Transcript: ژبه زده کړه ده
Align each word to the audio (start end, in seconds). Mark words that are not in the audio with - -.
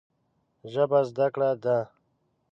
ژبه 0.71 0.99
زده 1.09 1.27
کړه 1.33 1.49
ده 1.63 1.77